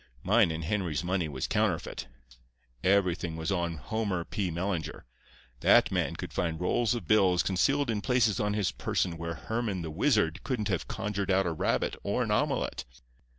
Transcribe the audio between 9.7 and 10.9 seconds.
the Wizard couldn't have